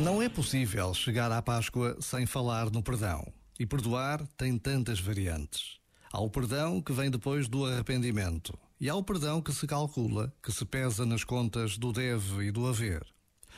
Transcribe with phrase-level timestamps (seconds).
[0.00, 3.32] Não é possível chegar à Páscoa sem falar no perdão.
[3.58, 5.78] E perdoar tem tantas variantes.
[6.12, 8.58] Há o perdão que vem depois do arrependimento.
[8.80, 12.50] E há o perdão que se calcula, que se pesa nas contas do deve e
[12.50, 13.06] do haver.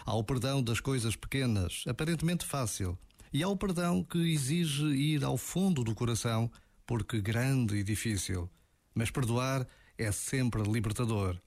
[0.05, 2.99] Há o perdão das coisas pequenas, aparentemente fácil.
[3.33, 6.51] E há o perdão que exige ir ao fundo do coração,
[6.87, 8.49] porque grande e difícil.
[8.95, 9.67] Mas perdoar
[9.97, 11.41] é sempre libertador.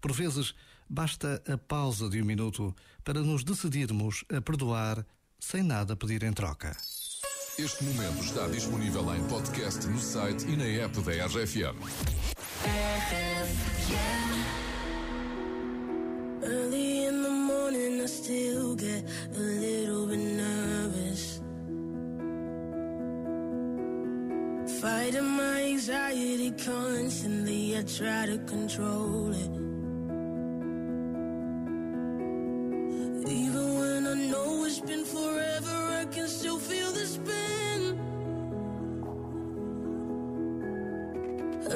[0.00, 0.54] Por vezes,
[0.88, 5.04] basta a pausa de um minuto para nos decidirmos a perdoar
[5.38, 6.76] sem nada pedir em troca.
[7.58, 11.76] Este momento está disponível em podcast no site e na app da RFM.
[16.42, 19.04] Early in the morning, I still get
[19.36, 21.42] a little bit nervous.
[24.80, 29.69] Fighting my anxiety constantly, I try to control it.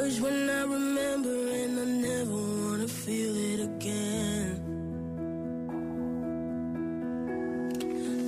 [0.04, 4.60] Urge when I remember, and I never wanna feel it again.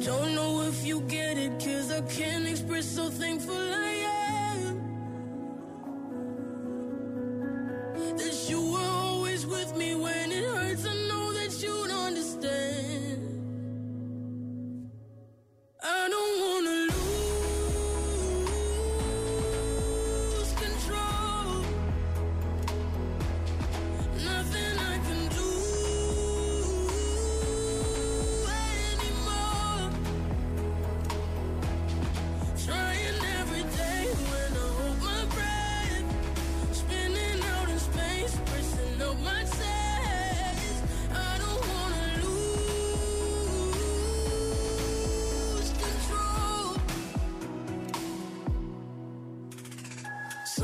[0.02, 3.92] Don't know if you get it, cause I can't express how thankful I
[4.24, 4.74] am.
[8.16, 8.66] That you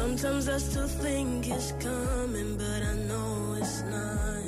[0.02, 4.44] Sometimes I still think it's coming, but I know it's not.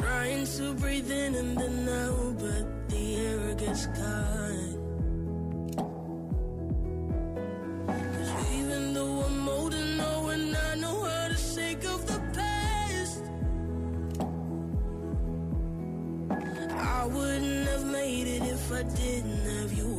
[0.00, 4.76] Trying to breathe in and then out, but the air gets caught.
[8.60, 13.24] even though I'm old and know I know how to shake off the past,
[16.70, 19.95] I wouldn't have made it if I didn't have you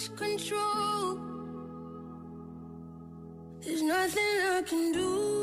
[0.00, 1.18] lose control.
[3.60, 5.39] There's nothing I can do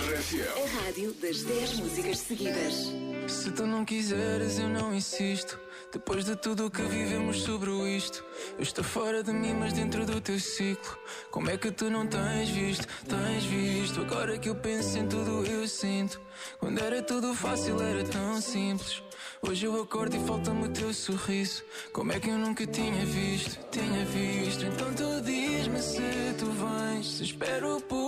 [0.00, 0.40] RFM.
[0.56, 2.90] A rádio das 10 músicas seguidas.
[3.28, 5.60] Se tu não quiseres, eu não insisto.
[5.92, 8.24] Depois de tudo o que vivemos sobre isto,
[8.56, 10.96] eu estou fora de mim, mas dentro do teu ciclo.
[11.30, 12.86] Como é que tu não tens visto?
[13.06, 14.00] Tens visto?
[14.00, 16.18] Agora que eu penso em tudo, eu sinto.
[16.58, 19.02] Quando era tudo fácil, era tão simples.
[19.42, 21.62] Hoje eu acordo e falta-me o teu sorriso.
[21.92, 23.58] Como é que eu nunca tinha visto?
[23.70, 24.64] Tinha visto.
[24.64, 27.06] Então tu diz-me se tu vens.
[27.06, 27.99] Se espero por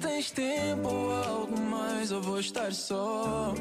[0.00, 3.54] tens tempo ou algo mais, ou vou estar só.